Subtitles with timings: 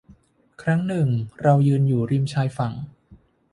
[0.61, 1.07] ครั้งหนึ่ง
[1.41, 2.73] เรายืนอยู่ริมชายฝั่ง